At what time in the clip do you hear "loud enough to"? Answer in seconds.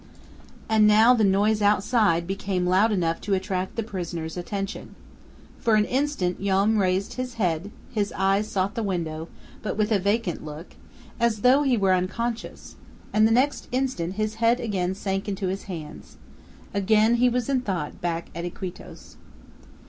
2.65-3.35